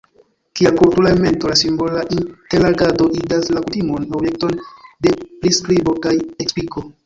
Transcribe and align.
Kiel 0.59 0.71
kultura 0.77 1.11
elemento 1.11 1.51
la 1.51 1.57
simbola 1.61 2.01
interagado 2.21 3.07
igas 3.19 3.53
la 3.59 3.63
kutimon 3.69 4.09
objekton 4.23 4.59
de 5.07 5.17
priskribo 5.29 5.99
kaj 6.07 6.19
ekspliko. 6.45 6.89